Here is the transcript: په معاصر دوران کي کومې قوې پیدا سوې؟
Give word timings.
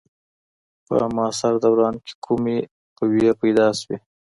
په 0.85 0.95
معاصر 1.15 1.53
دوران 1.63 1.95
کي 2.05 2.13
کومې 2.25 2.57
قوې 2.97 3.29
پیدا 3.41 3.67
سوې؟ 3.79 3.97